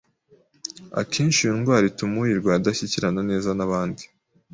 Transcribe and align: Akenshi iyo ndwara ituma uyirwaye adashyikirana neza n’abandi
Akenshi 1.01 1.39
iyo 1.43 1.53
ndwara 1.59 1.85
ituma 1.91 2.15
uyirwaye 2.21 2.57
adashyikirana 2.57 3.21
neza 3.29 3.49
n’abandi 3.57 4.03